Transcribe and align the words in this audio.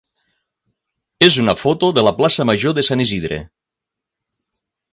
és 1.27 1.37
una 1.43 1.55
foto 1.65 1.89
de 1.99 2.05
la 2.07 2.15
plaça 2.21 2.47
major 2.53 2.77
de 2.79 2.85
Sant 2.89 3.07
Isidre. 3.07 3.41